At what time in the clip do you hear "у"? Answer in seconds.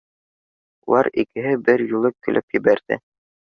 0.87-0.95